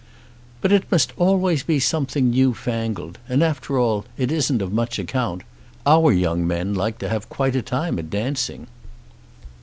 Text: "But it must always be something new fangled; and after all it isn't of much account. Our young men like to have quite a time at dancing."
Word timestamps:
"But 0.61 0.71
it 0.71 0.91
must 0.91 1.13
always 1.15 1.61
be 1.61 1.79
something 1.79 2.31
new 2.31 2.55
fangled; 2.55 3.19
and 3.29 3.43
after 3.43 3.77
all 3.77 4.03
it 4.17 4.31
isn't 4.31 4.59
of 4.59 4.73
much 4.73 4.97
account. 4.97 5.43
Our 5.85 6.11
young 6.11 6.47
men 6.47 6.73
like 6.73 6.97
to 7.05 7.09
have 7.09 7.29
quite 7.29 7.55
a 7.55 7.61
time 7.61 7.99
at 7.99 8.09
dancing." 8.09 8.65